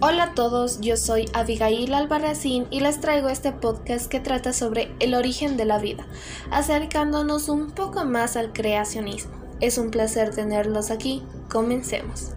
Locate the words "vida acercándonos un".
5.78-7.72